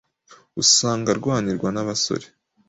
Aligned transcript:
usanga 0.63 1.07
arwanirwa 1.13 1.69
n’abasore 1.75 2.25